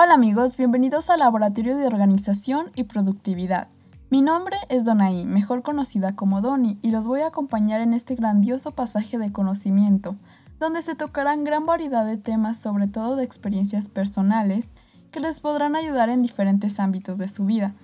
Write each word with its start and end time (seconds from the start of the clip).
Hola 0.00 0.14
amigos, 0.14 0.56
bienvenidos 0.56 1.10
al 1.10 1.18
Laboratorio 1.18 1.76
de 1.76 1.88
Organización 1.88 2.70
y 2.76 2.84
Productividad. 2.84 3.66
Mi 4.10 4.22
nombre 4.22 4.56
es 4.68 4.84
Donaí, 4.84 5.24
mejor 5.24 5.62
conocida 5.64 6.14
como 6.14 6.40
Doni, 6.40 6.78
y 6.82 6.92
los 6.92 7.08
voy 7.08 7.22
a 7.22 7.26
acompañar 7.26 7.80
en 7.80 7.92
este 7.92 8.14
grandioso 8.14 8.70
pasaje 8.70 9.18
de 9.18 9.32
conocimiento, 9.32 10.14
donde 10.60 10.82
se 10.82 10.94
tocarán 10.94 11.42
gran 11.42 11.66
variedad 11.66 12.06
de 12.06 12.16
temas, 12.16 12.58
sobre 12.58 12.86
todo 12.86 13.16
de 13.16 13.24
experiencias 13.24 13.88
personales, 13.88 14.70
que 15.10 15.18
les 15.18 15.40
podrán 15.40 15.74
ayudar 15.74 16.10
en 16.10 16.22
diferentes 16.22 16.78
ámbitos 16.78 17.18
de 17.18 17.26
su 17.26 17.44
vida. 17.44 17.74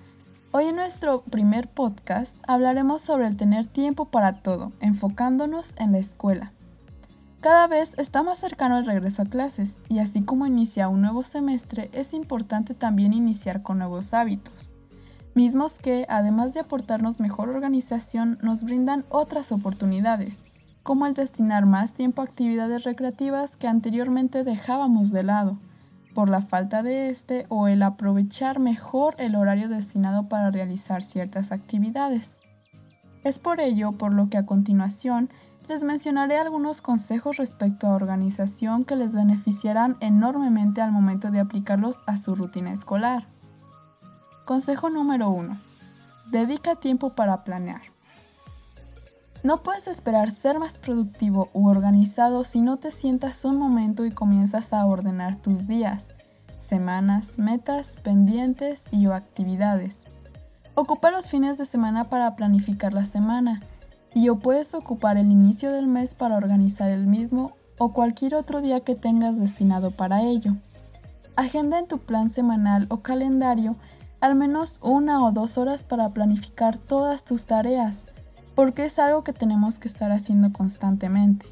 Hoy 0.53 0.67
en 0.67 0.77
nuestro 0.77 1.23
primer 1.23 1.67
podcast 1.67 2.37
hablaremos 2.47 3.03
sobre 3.03 3.27
el 3.27 3.37
tener 3.37 3.67
tiempo 3.67 4.05
para 4.05 4.35
todo, 4.35 4.71
enfocándonos 4.79 5.73
en 5.79 5.91
la 5.91 5.99
escuela. 5.99 6.53
Cada 7.45 7.67
vez 7.67 7.93
está 7.99 8.23
más 8.23 8.39
cercano 8.39 8.79
el 8.79 8.87
regreso 8.87 9.21
a 9.21 9.27
clases 9.27 9.77
y 9.91 9.99
así 9.99 10.23
como 10.23 10.47
inicia 10.47 10.89
un 10.89 11.03
nuevo 11.03 11.23
semestre 11.23 11.91
es 11.93 12.15
importante 12.15 12.73
también 12.73 13.13
iniciar 13.13 13.63
con 13.63 13.77
nuevos 13.77 14.15
hábitos, 14.15 14.73
mismos 15.35 15.75
que, 15.75 16.07
además 16.09 16.55
de 16.55 16.61
aportarnos 16.61 17.21
mejor 17.21 17.51
organización, 17.51 18.39
nos 18.41 18.63
brindan 18.63 19.05
otras 19.11 19.53
oportunidades, 19.53 20.39
como 20.83 21.05
el 21.05 21.13
destinar 21.13 21.67
más 21.67 21.93
tiempo 21.93 22.23
a 22.23 22.25
actividades 22.25 22.85
recreativas 22.85 23.57
que 23.57 23.69
anteriormente 23.69 24.43
dejábamos 24.43 25.13
de 25.13 25.25
lado, 25.25 25.59
por 26.15 26.31
la 26.31 26.41
falta 26.41 26.83
de 26.83 27.11
este 27.11 27.45
o 27.51 27.69
el 27.69 27.83
aprovechar 27.83 28.59
mejor 28.59 29.17
el 29.19 29.37
horario 29.37 29.69
destinado 29.69 30.31
para 30.31 30.51
realizar 30.51 31.03
ciertas 31.03 31.53
actividades. 31.53 32.39
Es 33.23 33.39
por 33.39 33.61
ello 33.61 33.93
por 33.93 34.15
lo 34.15 34.31
que 34.31 34.39
a 34.39 34.47
continuación 34.47 35.29
les 35.69 35.83
mencionaré 35.83 36.39
algunos 36.39 36.81
consejos 36.81 37.37
respecto 37.37 37.87
a 37.87 37.95
organización 37.95 38.85
que 38.85 38.97
les 38.97 39.15
beneficiarán 39.15 39.97
enormemente 40.01 40.81
al 40.81 40.93
momento 40.93 41.31
de 41.31 41.41
aplicarlos 41.41 41.99
a 42.07 42.17
su 42.17 42.35
rutina 42.35 42.73
escolar. 42.73 43.27
Consejo 44.45 44.91
número 44.91 45.31
1. 45.31 45.59
Dedica 46.31 46.77
tiempo 46.77 47.11
para 47.11 47.45
planear. 47.45 47.83
No 49.43 49.63
puedes 49.63 49.89
esperar 49.89 50.31
ser 50.31 50.59
más 50.59 50.75
productivo 50.75 51.51
u 51.53 51.69
organizado 51.69 52.45
si 52.45 52.61
no 52.63 52.79
te 52.79 52.91
sientas 52.91 53.45
un 53.45 53.59
momento 53.59 54.07
y 54.07 54.11
comienzas 54.11 54.73
a 54.73 54.85
ordenar 54.87 55.37
tus 55.37 55.67
días, 55.67 56.09
semanas, 56.57 57.39
metas, 57.39 57.97
pendientes 58.03 58.85
y 58.91 59.07
o 59.07 59.15
actividades. 59.15 60.03
Ocupa 60.75 61.11
los 61.11 61.29
fines 61.29 61.57
de 61.59 61.67
semana 61.67 62.05
para 62.05 62.37
planificar 62.37 62.93
la 62.93 63.05
semana 63.05 63.61
y 64.15 64.29
o 64.29 64.39
puedes 64.39 64.75
ocupar 64.75 65.17
el 65.19 65.31
inicio 65.31 65.73
del 65.73 65.87
mes 65.87 66.15
para 66.15 66.37
organizar 66.37 66.91
el 66.91 67.07
mismo 67.07 67.53
o 67.79 67.93
cualquier 67.93 68.35
otro 68.35 68.63
día 68.63 68.81
que 68.81 68.95
tengas 68.95 69.39
destinado 69.39 69.91
para 69.91 70.23
ello. 70.23 70.55
Agenda 71.37 71.79
en 71.81 71.89
tu 71.89 71.99
plan 71.99 72.31
semanal 72.31 72.87
o 72.89 72.99
calendario 72.99 73.77
al 74.25 74.37
menos 74.37 74.79
una 74.81 75.23
o 75.23 75.33
dos 75.33 75.59
horas 75.59 75.85
para 75.85 76.09
planificar 76.09 76.79
todas 76.79 77.25
tus 77.25 77.45
tareas, 77.45 78.07
porque 78.55 78.87
es 78.87 78.99
algo 78.99 79.23
que 79.23 79.35
tenemos 79.35 79.79
que 79.79 79.87
estar 79.87 80.13
haciendo 80.13 80.51
constantemente. 80.51 81.45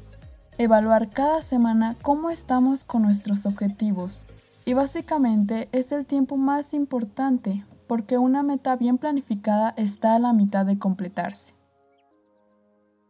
Evaluar 0.57 1.09
cada 1.09 1.43
semana 1.43 1.95
cómo 2.01 2.31
estamos 2.31 2.83
con 2.83 3.03
nuestros 3.03 3.45
objetivos. 3.45 4.23
Y 4.65 4.73
básicamente 4.73 5.69
es 5.71 5.91
el 5.91 6.07
tiempo 6.07 6.35
más 6.35 6.73
importante, 6.73 7.63
porque 7.85 8.17
una 8.17 8.41
meta 8.41 8.75
bien 8.75 8.97
planificada 8.97 9.75
está 9.77 10.15
a 10.15 10.19
la 10.19 10.33
mitad 10.33 10.65
de 10.65 10.79
completarse. 10.79 11.53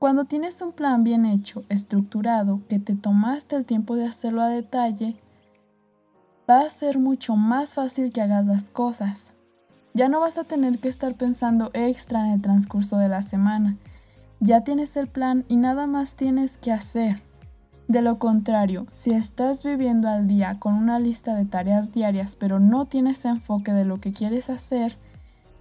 Cuando 0.04 0.26
tienes 0.26 0.62
un 0.62 0.74
plan 0.74 1.06
bien 1.06 1.26
hecho, 1.26 1.64
estructurado, 1.70 2.60
que 2.68 2.78
te 2.78 2.94
tomaste 2.94 3.56
el 3.56 3.64
tiempo 3.64 3.96
de 3.96 4.06
hacerlo 4.06 4.42
a 4.42 4.50
detalle, 4.50 5.16
va 6.50 6.60
a 6.60 6.70
ser 6.70 7.00
mucho 7.00 7.38
más 7.38 7.76
fácil 7.76 8.12
que 8.12 8.22
hagas 8.22 8.46
las 8.46 8.66
cosas. 8.66 9.32
Ya 9.94 10.10
no 10.10 10.20
vas 10.20 10.38
a 10.38 10.44
tener 10.44 10.78
que 10.80 10.90
estar 10.90 11.16
pensando 11.16 11.72
extra 11.74 12.26
en 12.26 12.34
el 12.34 12.42
transcurso 12.42 12.98
de 12.98 13.08
la 13.08 13.22
semana. 13.22 13.78
Ya 14.42 14.66
tienes 14.66 14.98
el 14.98 15.08
plan 15.08 15.46
y 15.48 15.56
nada 15.56 15.88
más 15.88 16.16
tienes 16.16 16.58
que 16.58 16.74
hacer. 16.74 17.22
De 17.88 18.02
lo 18.02 18.20
contrario, 18.20 18.88
si 18.92 19.12
estás 19.12 19.64
viviendo 19.64 20.10
al 20.10 20.28
día 20.28 20.60
con 20.60 20.74
una 20.74 21.00
lista 21.00 21.34
de 21.34 21.46
tareas 21.46 21.94
diarias 21.94 22.36
pero 22.36 22.60
no 22.60 22.88
tienes 22.88 23.24
enfoque 23.24 23.72
de 23.72 23.86
lo 23.86 24.02
que 24.02 24.12
quieres 24.12 24.50
hacer, 24.50 24.98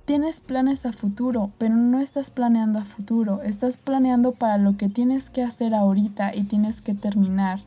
Tienes 0.05 0.41
planes 0.41 0.85
a 0.85 0.93
futuro, 0.93 1.53
pero 1.59 1.77
no 1.77 2.01
estás 2.01 2.33
planeando 2.33 2.81
a 2.81 2.85
futuro, 2.85 3.41
estás 3.43 3.77
planeando 3.77 4.33
para 4.33 4.59
lo 4.59 4.77
que 4.77 4.89
tienes 4.89 5.31
que 5.31 5.45
hacer 5.45 5.77
ahorita 5.77 6.35
y 6.35 6.43
tienes 6.43 6.81
que 6.81 6.93
terminar. 6.93 7.61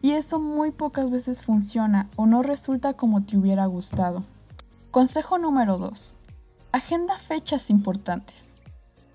Y 0.00 0.12
eso 0.12 0.40
muy 0.40 0.70
pocas 0.70 1.10
veces 1.10 1.42
funciona 1.42 2.08
o 2.16 2.24
no 2.24 2.42
resulta 2.42 2.94
como 2.94 3.22
te 3.24 3.36
hubiera 3.36 3.66
gustado. 3.66 4.22
Consejo 4.90 5.36
número 5.36 5.76
2. 5.76 6.16
Agenda 6.72 7.18
fechas 7.18 7.68
importantes. 7.68 8.46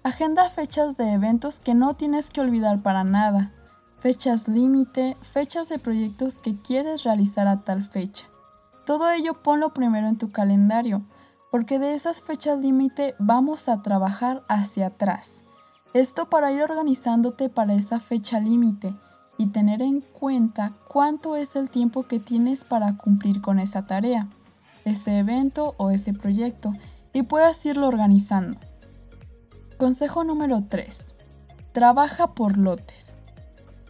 Agenda 0.04 0.48
fechas 0.52 0.98
de 0.98 1.14
eventos 1.14 1.60
que 1.60 1.74
no 1.74 1.96
tienes 1.96 2.30
que 2.30 2.42
olvidar 2.42 2.84
para 2.84 3.04
nada. 3.04 3.52
Fechas 3.98 4.48
límite, 4.48 5.18
fechas 5.24 5.68
de 5.68 5.80
proyectos 5.80 6.36
que 6.36 6.56
quieres 6.56 7.04
realizar 7.04 7.48
a 7.48 7.62
tal 7.62 7.84
fecha. 7.84 8.26
Todo 8.86 9.10
ello 9.10 9.42
ponlo 9.42 9.74
primero 9.74 10.08
en 10.08 10.20
tu 10.20 10.32
calendario 10.32 11.02
porque 11.52 11.80
de 11.80 11.94
esas 11.94 12.22
fechas 12.22 12.60
límite 12.60 13.16
vamos 13.20 13.70
a 13.70 13.82
trabajar 13.82 14.44
hacia 14.48 14.88
atrás. 14.88 15.42
Esto 15.94 16.30
para 16.30 16.52
ir 16.52 16.62
organizándote 16.62 17.50
para 17.50 17.74
esa 17.74 18.00
fecha 18.00 18.40
límite 18.40 18.94
y 19.38 19.48
tener 19.48 19.82
en 19.82 20.02
cuenta 20.02 20.74
cuánto 20.88 21.36
es 21.36 21.56
el 21.56 21.70
tiempo 21.70 22.04
que 22.04 22.20
tienes 22.20 22.62
para 22.62 22.98
cumplir 22.98 23.42
con 23.42 23.60
esa 23.60 23.86
tarea, 23.86 24.28
ese 24.84 25.20
evento 25.20 25.76
o 25.78 25.92
ese 25.92 26.14
proyecto 26.14 26.74
y 27.14 27.24
puedas 27.24 27.66
irlo 27.66 27.88
organizando. 27.88 28.60
Consejo 29.78 30.24
número 30.24 30.64
3. 30.68 31.16
Trabaja 31.72 32.34
por 32.34 32.58
lotes. 32.58 33.07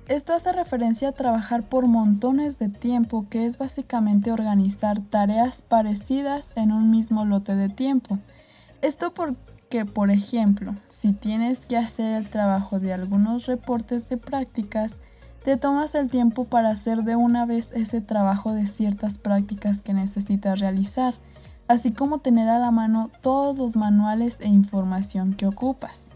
Esto 0.08 0.34
hace 0.34 0.54
referencia 0.54 1.10
a 1.10 1.12
trabajar 1.12 1.64
por 1.64 1.86
montones 1.86 2.58
de 2.58 2.70
tiempo, 2.70 3.26
que 3.30 3.46
es 3.46 3.58
básicamente 3.58 4.32
organizar 4.32 5.02
tareas 5.02 5.62
parecidas 5.62 6.48
en 6.56 6.72
un 6.72 6.90
mismo 6.90 7.26
lote 7.26 7.56
de 7.56 7.68
tiempo. 7.68 8.18
Esto 8.82 9.14
porque, 9.14 9.84
por 9.84 10.10
ejemplo, 10.10 10.76
si 10.88 11.12
tienes 11.12 11.66
que 11.66 11.76
hacer 11.76 12.14
el 12.14 12.30
trabajo 12.30 12.80
de 12.80 12.94
algunos 12.94 13.48
reportes 13.48 14.08
de 14.08 14.16
prácticas, 14.16 14.94
te 15.44 15.58
tomas 15.58 15.94
el 15.94 16.10
tiempo 16.10 16.46
para 16.46 16.70
hacer 16.70 17.04
de 17.04 17.18
una 17.18 17.46
vez 17.46 17.70
ese 17.74 18.00
trabajo 18.00 18.54
de 18.54 18.66
ciertas 18.66 19.18
prácticas 19.18 19.82
que 19.82 19.94
necesitas 19.94 20.62
realizar, 20.62 21.16
así 21.68 21.92
como 21.92 22.20
tener 22.20 22.48
a 22.48 22.60
la 22.60 22.72
mano 22.72 23.12
todos 23.20 23.58
los 23.58 23.76
manuales 23.76 24.38
e 24.40 24.48
información 24.48 25.34
que 25.34 25.48
ocupas 25.48 26.08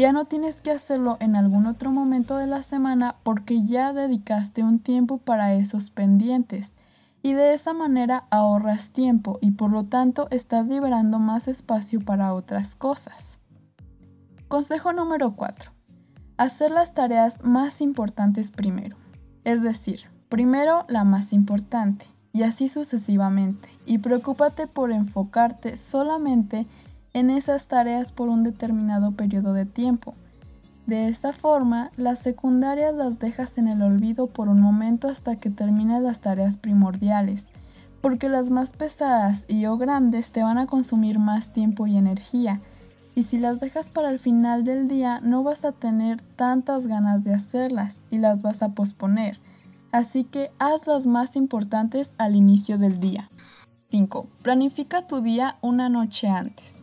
ya 0.00 0.12
no 0.12 0.24
tienes 0.24 0.60
que 0.60 0.70
hacerlo 0.70 1.18
en 1.20 1.36
algún 1.36 1.66
otro 1.66 1.90
momento 1.90 2.36
de 2.36 2.46
la 2.46 2.62
semana 2.62 3.16
porque 3.22 3.62
ya 3.64 3.92
dedicaste 3.92 4.62
un 4.62 4.78
tiempo 4.78 5.18
para 5.18 5.52
esos 5.54 5.90
pendientes 5.90 6.72
y 7.22 7.34
de 7.34 7.54
esa 7.54 7.72
manera 7.72 8.24
ahorras 8.30 8.90
tiempo 8.90 9.38
y 9.40 9.52
por 9.52 9.70
lo 9.70 9.84
tanto 9.84 10.28
estás 10.30 10.66
liberando 10.66 11.18
más 11.18 11.46
espacio 11.46 12.00
para 12.00 12.34
otras 12.34 12.74
cosas. 12.74 13.38
Consejo 14.48 14.92
número 14.92 15.36
4. 15.36 15.72
Hacer 16.36 16.70
las 16.70 16.94
tareas 16.94 17.44
más 17.44 17.80
importantes 17.80 18.50
primero. 18.50 18.96
Es 19.44 19.62
decir, 19.62 20.10
primero 20.28 20.84
la 20.88 21.04
más 21.04 21.32
importante 21.32 22.06
y 22.32 22.42
así 22.42 22.68
sucesivamente. 22.68 23.68
Y 23.86 23.98
preocúpate 23.98 24.66
por 24.66 24.90
enfocarte 24.90 25.76
solamente 25.76 26.58
en 26.58 26.91
esas 27.14 27.66
tareas 27.66 28.12
por 28.12 28.28
un 28.28 28.42
determinado 28.42 29.12
periodo 29.12 29.52
de 29.52 29.66
tiempo. 29.66 30.14
De 30.86 31.08
esta 31.08 31.32
forma, 31.32 31.90
las 31.96 32.18
secundarias 32.18 32.94
las 32.94 33.18
dejas 33.18 33.56
en 33.56 33.68
el 33.68 33.82
olvido 33.82 34.26
por 34.26 34.48
un 34.48 34.60
momento 34.60 35.08
hasta 35.08 35.36
que 35.36 35.50
termines 35.50 36.02
las 36.02 36.20
tareas 36.20 36.56
primordiales, 36.56 37.46
porque 38.00 38.28
las 38.28 38.50
más 38.50 38.70
pesadas 38.70 39.44
y 39.46 39.66
o 39.66 39.76
grandes 39.76 40.32
te 40.32 40.42
van 40.42 40.58
a 40.58 40.66
consumir 40.66 41.20
más 41.20 41.52
tiempo 41.52 41.86
y 41.86 41.96
energía, 41.96 42.60
y 43.14 43.24
si 43.24 43.38
las 43.38 43.60
dejas 43.60 43.90
para 43.90 44.10
el 44.10 44.18
final 44.18 44.64
del 44.64 44.88
día 44.88 45.20
no 45.22 45.44
vas 45.44 45.64
a 45.64 45.72
tener 45.72 46.20
tantas 46.20 46.86
ganas 46.86 47.22
de 47.22 47.34
hacerlas 47.34 48.00
y 48.10 48.18
las 48.18 48.42
vas 48.42 48.62
a 48.62 48.70
posponer, 48.70 49.38
así 49.92 50.24
que 50.24 50.50
haz 50.58 50.86
las 50.86 51.06
más 51.06 51.36
importantes 51.36 52.10
al 52.18 52.34
inicio 52.34 52.76
del 52.78 52.98
día. 52.98 53.28
5. 53.90 54.26
Planifica 54.42 55.06
tu 55.06 55.20
día 55.20 55.58
una 55.60 55.88
noche 55.88 56.26
antes. 56.26 56.81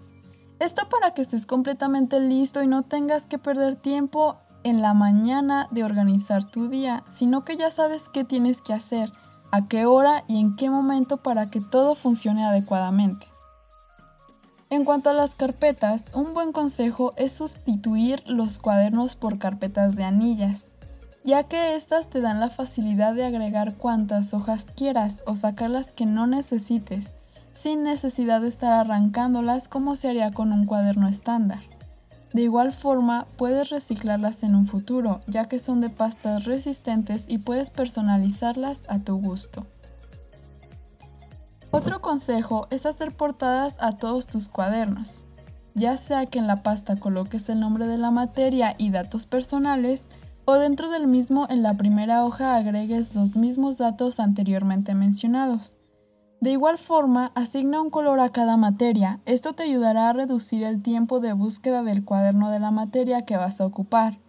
Esto 0.60 0.90
para 0.90 1.14
que 1.14 1.22
estés 1.22 1.46
completamente 1.46 2.20
listo 2.20 2.62
y 2.62 2.68
no 2.68 2.84
tengas 2.84 3.24
que 3.24 3.38
perder 3.38 3.78
tiempo 3.78 4.38
en 4.64 4.82
la 4.82 4.94
mañana 4.94 5.68
de 5.72 5.86
organizar 5.86 6.44
tu 6.44 6.68
día, 6.68 7.04
sino 7.08 7.46
que 7.46 7.56
ya 7.56 7.72
sabes 7.72 8.10
qué 8.10 8.26
tienes 8.26 8.62
que 8.62 8.74
hacer, 8.74 9.10
a 9.52 9.68
qué 9.68 9.86
hora 9.86 10.26
y 10.28 10.38
en 10.38 10.58
qué 10.58 10.70
momento 10.70 11.18
para 11.18 11.50
que 11.50 11.62
todo 11.62 11.96
funcione 11.96 12.46
adecuadamente. 12.46 13.26
En 14.70 14.84
cuanto 14.84 15.10
a 15.10 15.14
las 15.14 15.34
carpetas, 15.34 16.06
un 16.14 16.34
buen 16.34 16.52
consejo 16.52 17.14
es 17.16 17.32
sustituir 17.32 18.22
los 18.28 18.60
cuadernos 18.60 19.16
por 19.16 19.40
carpetas 19.40 19.96
de 19.96 20.04
anillas. 20.04 20.72
ya 21.26 21.44
que 21.44 21.76
éstas 21.76 22.10
te 22.10 22.22
dan 22.22 22.40
la 22.40 22.50
facilidad 22.50 23.14
de 23.14 23.26
agregar 23.26 23.76
cuantas 23.76 24.34
hojas 24.34 24.66
quieras 24.76 25.22
o 25.26 25.36
sacar 25.36 25.70
las 25.70 25.92
que 25.92 26.06
no 26.06 26.28
necesites, 26.28 27.12
sin 27.52 27.84
necesidad 27.84 28.42
de 28.42 28.48
estar 28.48 28.74
arrancándolas 28.74 29.68
como 29.68 29.96
se 29.96 30.10
haría 30.10 30.32
con 30.32 30.52
un 30.52 30.66
cuaderno 30.66 31.08
estándar. 31.08 31.62
De 32.34 32.44
igual 32.44 32.74
forma, 32.74 33.26
puedes 33.38 33.70
reciclarlas 33.70 34.44
en 34.44 34.56
un 34.56 34.68
futuro, 34.68 35.22
ya 35.28 35.48
que 35.48 35.58
son 35.58 35.82
de 35.82 35.90
pastas 35.90 36.46
resistentes 36.46 37.26
y 37.28 37.40
puedes 37.40 37.72
personalizarlas 37.72 38.84
a 38.88 39.00
tu 39.00 39.20
gusto. 39.20 39.66
Otro 41.72 42.02
consejo 42.02 42.68
es 42.72 42.86
hacer 42.86 43.16
portadas 43.16 43.78
a 43.80 43.98
todos 43.98 44.28
tus 44.28 44.50
cuadernos, 44.50 45.24
ya 45.76 45.98
sea 45.98 46.26
que 46.28 46.40
en 46.40 46.48
la 46.48 46.64
pasta 46.64 46.96
coloques 46.96 47.50
el 47.50 47.60
nombre 47.60 47.88
de 47.88 47.98
la 47.98 48.12
materia 48.12 48.76
y 48.78 48.90
datos 48.90 49.26
personales, 49.26 50.06
o 50.46 50.56
dentro 50.56 50.90
del 50.90 51.06
mismo 51.06 51.46
en 51.50 51.62
la 51.62 51.76
primera 51.76 52.26
hoja 52.26 52.56
agregues 52.56 53.14
los 53.14 53.36
mismos 53.36 53.78
datos 53.78 54.20
anteriormente 54.20 54.96
mencionados. 54.96 55.79
De 56.42 56.52
igual 56.52 56.78
forma, 56.78 57.34
asigna 57.36 57.82
un 57.82 57.90
color 57.90 58.22
a 58.22 58.30
cada 58.30 58.56
materia. 58.56 59.20
Esto 59.26 59.54
te 59.54 59.64
ayudará 59.64 60.08
a 60.08 60.14
reducir 60.14 60.64
el 60.64 60.82
tiempo 60.82 61.20
de 61.20 61.34
búsqueda 61.34 61.84
del 61.84 62.06
cuaderno 62.06 62.50
de 62.50 62.60
la 62.60 62.72
materia 62.72 63.26
que 63.26 63.36
vas 63.36 63.60
a 63.60 63.66
ocupar. 63.66 64.20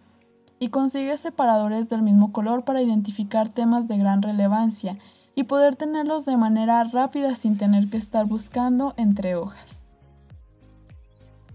Y 0.59 0.67
consigue 0.67 1.15
separadores 1.17 1.87
del 1.87 2.01
mismo 2.01 2.33
color 2.33 2.65
para 2.65 2.81
identificar 2.81 3.47
temas 3.47 3.87
de 3.87 3.97
gran 3.97 4.21
relevancia 4.21 4.97
y 5.35 5.43
poder 5.43 5.77
tenerlos 5.77 6.25
de 6.25 6.35
manera 6.35 6.83
rápida 6.83 7.35
sin 7.35 7.57
tener 7.57 7.89
que 7.89 7.97
estar 7.97 8.25
buscando 8.25 8.93
entre 8.97 9.37
hojas. 9.37 9.81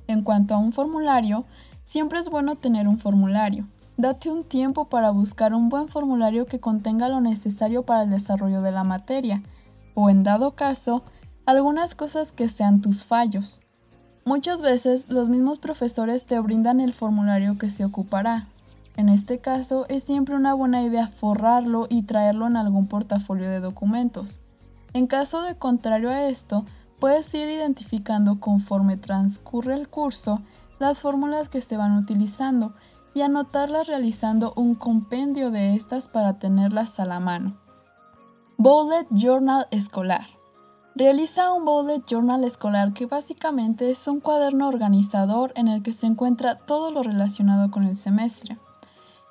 En 0.06 0.23
cuanto 0.23 0.55
a 0.55 0.58
un 0.58 0.73
formulario, 0.73 1.44
siempre 1.85 2.19
es 2.19 2.31
bueno 2.31 2.56
tener 2.56 2.88
un 2.88 2.99
formulario. 2.99 3.69
Date 3.99 4.31
un 4.31 4.43
tiempo 4.43 4.87
para 4.87 5.11
buscar 5.11 5.53
un 5.53 5.69
buen 5.69 5.88
formulario 5.88 6.47
que 6.47 6.61
contenga 6.61 7.11
lo 7.11 7.20
necesario 7.20 7.82
para 7.82 8.03
el 8.03 8.11
desarrollo 8.11 8.62
de 8.62 8.73
la 8.73 8.85
materia 8.85 9.43
o 9.96 10.10
en 10.10 10.22
dado 10.22 10.52
caso, 10.52 11.02
algunas 11.46 11.96
cosas 11.96 12.31
que 12.31 12.48
sean 12.48 12.81
tus 12.81 13.02
fallos. 13.02 13.60
Muchas 14.25 14.60
veces 14.60 15.06
los 15.08 15.28
mismos 15.28 15.58
profesores 15.58 16.26
te 16.26 16.38
brindan 16.38 16.81
el 16.81 16.93
formulario 16.93 17.58
que 17.58 17.70
se 17.70 17.84
ocupará. 17.84 18.46
En 18.96 19.08
este 19.08 19.38
caso 19.38 19.87
es 19.88 20.04
siempre 20.04 20.37
una 20.37 20.54
buena 20.54 20.82
idea 20.82 21.06
forrarlo 21.06 21.87
y 21.88 22.02
traerlo 22.02 22.46
en 22.46 22.56
algún 22.56 22.87
portafolio 22.87 23.48
de 23.48 23.60
documentos. 23.60 24.43
En 24.93 25.06
caso 25.06 25.43
de 25.43 25.56
contrario 25.56 26.10
a 26.10 26.28
esto, 26.28 26.64
puedes 26.98 27.32
ir 27.34 27.48
identificando 27.48 28.38
conforme 28.38 28.96
transcurre 28.96 29.75
el 29.75 29.88
curso 29.88 30.40
las 30.78 31.00
fórmulas 31.00 31.48
que 31.48 31.62
se 31.62 31.76
van 31.76 31.96
utilizando 31.96 32.75
y 33.14 33.22
anotarlas 33.22 33.87
realizando 33.87 34.52
un 34.56 34.75
compendio 34.75 35.50
de 35.50 35.75
estas 35.75 36.08
para 36.08 36.38
tenerlas 36.38 37.00
a 37.00 37.06
la 37.06 37.19
mano. 37.19 37.66
Bullet 38.58 39.06
Journal 39.11 39.67
Escolar. 39.70 40.29
Realiza 40.94 41.53
un 41.53 41.67
Bullet 41.67 42.03
Journal 42.06 42.43
escolar 42.43 42.94
que 42.94 43.05
básicamente 43.05 43.91
es 43.91 44.08
un 44.08 44.20
cuaderno 44.20 44.67
organizador 44.67 45.53
en 45.56 45.69
el 45.69 45.82
que 45.82 45.93
se 45.93 46.06
encuentra 46.06 46.56
todo 46.56 46.91
lo 46.91 47.03
relacionado 47.03 47.70
con 47.70 47.85
el 47.85 47.97
semestre. 47.97 48.56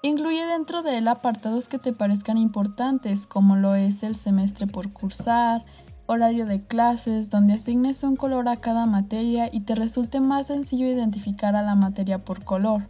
Incluye 0.04 0.46
dentro 0.46 0.84
de 0.84 1.00
él 1.00 1.08
apartados 1.08 1.68
que 1.68 1.80
te 1.80 1.92
parezcan 1.92 2.38
importantes, 2.38 3.26
como 3.26 3.56
lo 3.56 3.74
es 3.74 4.04
el 4.04 4.16
semestre 4.16 4.68
por 4.68 4.94
cursar, 4.94 5.66
horario 6.06 6.46
de 6.46 6.62
clases, 6.62 7.32
donde 7.32 7.56
asignes 7.56 8.04
un 8.04 8.18
color 8.18 8.48
a 8.48 8.58
cada 8.58 8.86
materia 8.86 9.50
y 9.52 9.62
te 9.62 9.74
resulte 9.74 10.20
más 10.20 10.46
sencillo 10.48 10.86
identificar 10.86 11.56
a 11.56 11.64
la 11.64 11.74
materia 11.74 12.24
por 12.24 12.44
color. 12.44 12.90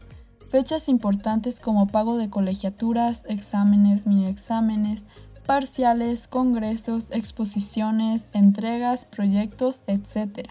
Fechas 0.50 0.90
importantes 0.90 1.62
como 1.62 1.88
pago 1.88 2.18
de 2.18 2.30
colegiaturas, 2.30 3.24
exámenes, 3.28 4.06
mini 4.06 4.28
exámenes, 4.28 5.06
parciales, 5.46 6.28
congresos, 6.28 7.10
exposiciones, 7.12 8.26
entregas, 8.34 9.06
proyectos, 9.06 9.82
etc. 9.88 10.50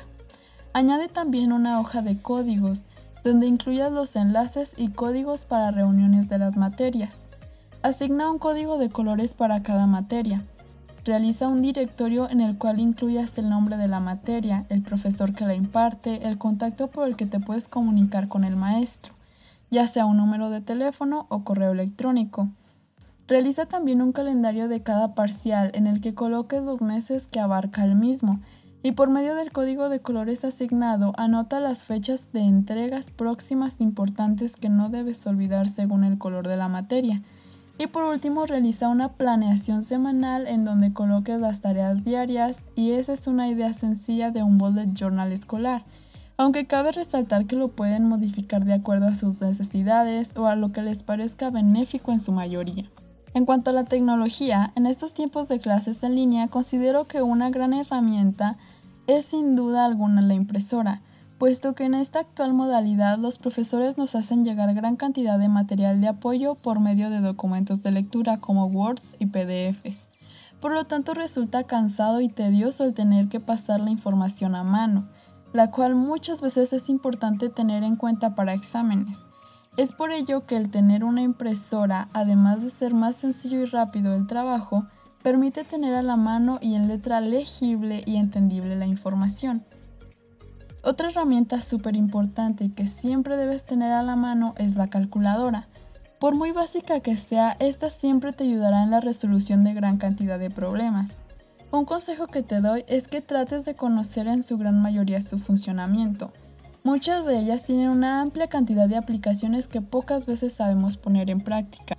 Añade 0.72 1.08
también 1.08 1.52
una 1.52 1.80
hoja 1.80 2.00
de 2.00 2.20
códigos, 2.20 2.84
donde 3.24 3.46
incluyas 3.46 3.90
los 3.90 4.14
enlaces 4.16 4.72
y 4.76 4.88
códigos 4.88 5.46
para 5.46 5.70
reuniones 5.70 6.28
de 6.28 6.38
las 6.38 6.56
materias. 6.56 7.24
Asigna 7.82 8.30
un 8.30 8.38
código 8.38 8.78
de 8.78 8.88
colores 8.88 9.34
para 9.34 9.62
cada 9.62 9.86
materia. 9.86 10.42
Realiza 11.04 11.48
un 11.48 11.60
directorio 11.60 12.30
en 12.30 12.40
el 12.40 12.56
cual 12.56 12.78
incluyas 12.78 13.36
el 13.36 13.50
nombre 13.50 13.76
de 13.76 13.88
la 13.88 14.00
materia, 14.00 14.64
el 14.68 14.82
profesor 14.82 15.34
que 15.34 15.44
la 15.44 15.54
imparte, 15.54 16.26
el 16.26 16.38
contacto 16.38 16.86
por 16.86 17.08
el 17.08 17.16
que 17.16 17.26
te 17.26 17.40
puedes 17.40 17.68
comunicar 17.68 18.28
con 18.28 18.44
el 18.44 18.56
maestro, 18.56 19.12
ya 19.70 19.86
sea 19.86 20.06
un 20.06 20.16
número 20.16 20.50
de 20.50 20.60
teléfono 20.60 21.26
o 21.28 21.44
correo 21.44 21.72
electrónico 21.72 22.48
Realiza 23.26 23.64
también 23.64 24.02
un 24.02 24.12
calendario 24.12 24.68
de 24.68 24.82
cada 24.82 25.14
parcial 25.14 25.70
en 25.72 25.86
el 25.86 26.02
que 26.02 26.14
coloques 26.14 26.62
los 26.62 26.82
meses 26.82 27.26
que 27.26 27.40
abarca 27.40 27.82
el 27.82 27.94
mismo 27.94 28.40
y 28.82 28.92
por 28.92 29.08
medio 29.08 29.34
del 29.34 29.50
código 29.50 29.88
de 29.88 30.00
colores 30.00 30.44
asignado 30.44 31.14
anota 31.16 31.58
las 31.58 31.84
fechas 31.84 32.30
de 32.34 32.40
entregas 32.40 33.10
próximas 33.10 33.80
importantes 33.80 34.56
que 34.56 34.68
no 34.68 34.90
debes 34.90 35.26
olvidar 35.26 35.70
según 35.70 36.04
el 36.04 36.18
color 36.18 36.46
de 36.46 36.58
la 36.58 36.68
materia. 36.68 37.22
Y 37.78 37.86
por 37.86 38.04
último 38.04 38.44
realiza 38.44 38.90
una 38.90 39.08
planeación 39.08 39.84
semanal 39.84 40.46
en 40.46 40.66
donde 40.66 40.92
coloques 40.92 41.40
las 41.40 41.60
tareas 41.62 42.04
diarias 42.04 42.62
y 42.76 42.90
esa 42.90 43.14
es 43.14 43.26
una 43.26 43.48
idea 43.48 43.72
sencilla 43.72 44.32
de 44.32 44.42
un 44.42 44.58
bullet 44.58 44.92
journal 44.92 45.32
escolar, 45.32 45.82
aunque 46.36 46.66
cabe 46.66 46.92
resaltar 46.92 47.46
que 47.46 47.56
lo 47.56 47.68
pueden 47.68 48.06
modificar 48.06 48.66
de 48.66 48.74
acuerdo 48.74 49.08
a 49.08 49.14
sus 49.14 49.40
necesidades 49.40 50.36
o 50.36 50.46
a 50.46 50.56
lo 50.56 50.72
que 50.72 50.82
les 50.82 51.02
parezca 51.02 51.48
benéfico 51.48 52.12
en 52.12 52.20
su 52.20 52.30
mayoría. 52.30 52.84
En 53.34 53.46
cuanto 53.46 53.70
a 53.70 53.72
la 53.72 53.82
tecnología, 53.82 54.70
en 54.76 54.86
estos 54.86 55.12
tiempos 55.12 55.48
de 55.48 55.58
clases 55.58 56.04
en 56.04 56.14
línea 56.14 56.46
considero 56.46 57.08
que 57.08 57.20
una 57.20 57.50
gran 57.50 57.72
herramienta 57.72 58.56
es 59.08 59.24
sin 59.24 59.56
duda 59.56 59.84
alguna 59.84 60.22
la 60.22 60.34
impresora, 60.34 61.02
puesto 61.36 61.74
que 61.74 61.82
en 61.82 61.94
esta 61.94 62.20
actual 62.20 62.54
modalidad 62.54 63.18
los 63.18 63.38
profesores 63.38 63.98
nos 63.98 64.14
hacen 64.14 64.44
llegar 64.44 64.72
gran 64.72 64.94
cantidad 64.94 65.36
de 65.36 65.48
material 65.48 66.00
de 66.00 66.06
apoyo 66.06 66.54
por 66.54 66.78
medio 66.78 67.10
de 67.10 67.20
documentos 67.20 67.82
de 67.82 67.90
lectura 67.90 68.38
como 68.38 68.66
Words 68.66 69.16
y 69.18 69.26
PDFs. 69.26 70.06
Por 70.60 70.72
lo 70.72 70.84
tanto 70.84 71.12
resulta 71.12 71.64
cansado 71.64 72.20
y 72.20 72.28
tedioso 72.28 72.84
el 72.84 72.94
tener 72.94 73.28
que 73.28 73.40
pasar 73.40 73.80
la 73.80 73.90
información 73.90 74.54
a 74.54 74.62
mano, 74.62 75.08
la 75.52 75.72
cual 75.72 75.96
muchas 75.96 76.40
veces 76.40 76.72
es 76.72 76.88
importante 76.88 77.48
tener 77.48 77.82
en 77.82 77.96
cuenta 77.96 78.36
para 78.36 78.54
exámenes. 78.54 79.18
Es 79.76 79.92
por 79.92 80.12
ello 80.12 80.46
que 80.46 80.56
el 80.56 80.70
tener 80.70 81.02
una 81.02 81.22
impresora, 81.22 82.08
además 82.12 82.62
de 82.62 82.70
ser 82.70 82.94
más 82.94 83.16
sencillo 83.16 83.58
y 83.58 83.64
rápido 83.64 84.14
el 84.14 84.28
trabajo, 84.28 84.86
permite 85.22 85.64
tener 85.64 85.94
a 85.94 86.02
la 86.02 86.14
mano 86.14 86.58
y 86.60 86.76
en 86.76 86.86
letra 86.86 87.20
legible 87.20 88.04
y 88.06 88.16
entendible 88.16 88.76
la 88.76 88.86
información. 88.86 89.64
Otra 90.82 91.08
herramienta 91.08 91.60
súper 91.60 91.96
importante 91.96 92.70
que 92.72 92.86
siempre 92.86 93.36
debes 93.36 93.64
tener 93.64 93.90
a 93.90 94.02
la 94.04 94.14
mano 94.14 94.54
es 94.58 94.76
la 94.76 94.90
calculadora. 94.90 95.66
Por 96.20 96.36
muy 96.36 96.52
básica 96.52 97.00
que 97.00 97.16
sea, 97.16 97.56
esta 97.58 97.90
siempre 97.90 98.32
te 98.32 98.44
ayudará 98.44 98.84
en 98.84 98.90
la 98.92 99.00
resolución 99.00 99.64
de 99.64 99.74
gran 99.74 99.96
cantidad 99.96 100.38
de 100.38 100.50
problemas. 100.50 101.20
Un 101.72 101.84
consejo 101.84 102.28
que 102.28 102.42
te 102.42 102.60
doy 102.60 102.84
es 102.86 103.08
que 103.08 103.22
trates 103.22 103.64
de 103.64 103.74
conocer 103.74 104.28
en 104.28 104.44
su 104.44 104.56
gran 104.56 104.80
mayoría 104.80 105.20
su 105.20 105.38
funcionamiento, 105.38 106.32
Muchas 106.86 107.24
de 107.24 107.38
ellas 107.38 107.64
tienen 107.64 107.88
una 107.88 108.20
amplia 108.20 108.48
cantidad 108.48 108.86
de 108.86 108.98
aplicaciones 108.98 109.68
que 109.68 109.80
pocas 109.80 110.26
veces 110.26 110.52
sabemos 110.52 110.98
poner 110.98 111.30
en 111.30 111.40
práctica. 111.40 111.96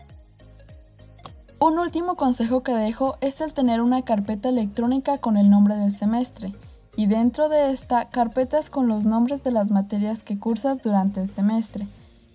Un 1.60 1.80
último 1.80 2.16
consejo 2.16 2.62
que 2.62 2.72
dejo 2.72 3.18
es 3.20 3.42
el 3.42 3.56
tener 3.56 3.82
una 3.82 4.04
carpeta 4.04 4.48
electrónica 4.48 5.18
con 5.18 5.38
el 5.38 5.50
nombre 5.50 5.76
del 5.76 5.92
semestre 5.92 6.54
y 6.96 7.08
dentro 7.08 7.50
de 7.50 7.72
esta 7.72 8.10
carpetas 8.10 8.70
con 8.70 8.88
los 8.88 9.06
nombres 9.06 9.44
de 9.44 9.50
las 9.50 9.72
materias 9.72 10.22
que 10.22 10.38
cursas 10.38 10.84
durante 10.84 11.20
el 11.20 11.32
semestre. 11.32 11.88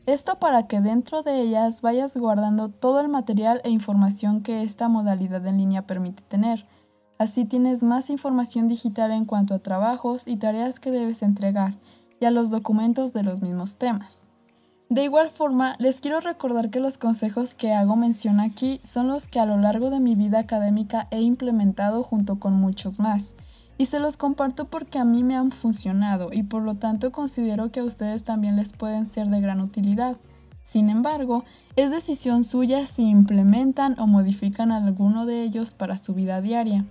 Esto 0.06 0.40
para 0.40 0.66
que 0.66 0.80
dentro 0.80 1.22
de 1.22 1.40
ellas 1.42 1.82
vayas 1.82 2.16
guardando 2.16 2.68
todo 2.68 2.98
el 2.98 3.08
material 3.08 3.60
e 3.62 3.70
información 3.70 4.42
que 4.42 4.64
esta 4.64 4.88
modalidad 4.88 5.46
en 5.46 5.58
línea 5.58 5.86
permite 5.86 6.24
tener. 6.24 6.66
Así 7.16 7.44
tienes 7.44 7.84
más 7.84 8.10
información 8.10 8.66
digital 8.66 9.12
en 9.12 9.24
cuanto 9.24 9.54
a 9.54 9.60
trabajos 9.60 10.26
y 10.26 10.36
tareas 10.36 10.80
que 10.80 10.90
debes 10.90 11.22
entregar 11.22 11.74
y 12.20 12.26
a 12.26 12.30
los 12.30 12.50
documentos 12.50 13.12
de 13.12 13.24
los 13.24 13.40
mismos 13.40 13.76
temas. 13.76 14.26
De 14.88 15.04
igual 15.04 15.30
forma, 15.30 15.76
les 15.78 16.00
quiero 16.00 16.20
recordar 16.20 16.70
que 16.70 16.80
los 16.80 16.98
consejos 16.98 17.54
que 17.54 17.72
hago 17.72 17.96
mención 17.96 18.40
aquí 18.40 18.80
son 18.84 19.08
los 19.08 19.26
que 19.26 19.40
a 19.40 19.46
lo 19.46 19.56
largo 19.56 19.88
de 19.90 20.00
mi 20.00 20.14
vida 20.14 20.40
académica 20.40 21.08
he 21.10 21.20
implementado 21.20 22.02
junto 22.02 22.40
con 22.40 22.54
muchos 22.54 22.98
más, 22.98 23.34
y 23.78 23.86
se 23.86 23.98
los 23.98 24.18
comparto 24.18 24.66
porque 24.66 24.98
a 24.98 25.06
mí 25.06 25.24
me 25.24 25.36
han 25.36 25.52
funcionado 25.52 26.34
y 26.34 26.42
por 26.42 26.62
lo 26.62 26.74
tanto 26.74 27.12
considero 27.12 27.72
que 27.72 27.80
a 27.80 27.84
ustedes 27.84 28.24
también 28.24 28.56
les 28.56 28.74
pueden 28.74 29.10
ser 29.10 29.28
de 29.28 29.40
gran 29.40 29.62
utilidad. 29.62 30.18
Sin 30.62 30.90
embargo, 30.90 31.44
es 31.76 31.90
decisión 31.90 32.44
suya 32.44 32.84
si 32.84 33.04
implementan 33.04 33.98
o 33.98 34.06
modifican 34.06 34.70
alguno 34.70 35.24
de 35.24 35.44
ellos 35.44 35.72
para 35.72 35.96
su 35.96 36.12
vida 36.12 36.42
diaria. 36.42 36.84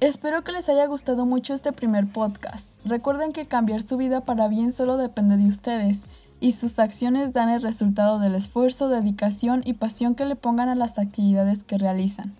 Espero 0.00 0.44
que 0.44 0.52
les 0.52 0.68
haya 0.68 0.84
gustado 0.86 1.24
mucho 1.24 1.54
este 1.54 1.72
primer 1.72 2.06
podcast. 2.06 2.68
Recuerden 2.84 3.32
que 3.32 3.46
cambiar 3.46 3.82
su 3.82 3.96
vida 3.96 4.20
para 4.20 4.46
bien 4.46 4.74
solo 4.74 4.98
depende 4.98 5.38
de 5.38 5.48
ustedes. 5.48 6.04
y 6.38 6.52
sus 6.52 6.78
acciones 6.78 7.32
dan 7.32 7.48
el 7.48 7.62
resultado 7.62 8.18
del 8.18 8.34
esfuerzo, 8.34 8.90
dedicación 8.90 9.62
y 9.64 9.72
pasión 9.72 10.14
que 10.14 10.26
le 10.26 10.36
pongan 10.36 10.68
a 10.68 10.74
las 10.74 10.98
actividades 10.98 11.62
que 11.62 11.78
realizan. 11.78 12.34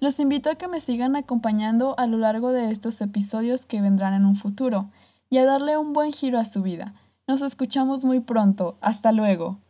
Los 0.00 0.18
invito 0.18 0.50
a 0.50 0.56
que 0.56 0.66
me 0.66 0.80
sigan 0.80 1.14
acompañando 1.14 1.94
a 1.96 2.08
lo 2.08 2.18
largo 2.18 2.50
de 2.50 2.72
estos 2.72 3.00
episodios 3.00 3.64
que 3.64 3.80
vendrán 3.80 4.14
en 4.14 4.26
un 4.26 4.34
futuro 4.34 4.90
y 5.30 5.38
a 5.38 5.44
darle 5.44 5.78
un 5.78 5.92
buen 5.92 6.12
giro 6.12 6.40
a 6.40 6.44
su 6.44 6.60
vida. 6.60 6.94
Nos 7.28 7.40
escuchamos 7.40 8.02
muy 8.04 8.18
pronto. 8.18 8.76
Hasta 8.80 9.12
luego. 9.12 9.60